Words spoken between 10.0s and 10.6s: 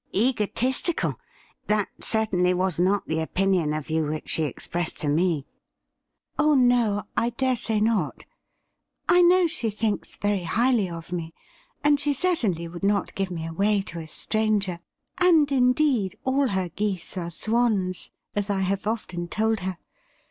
vei y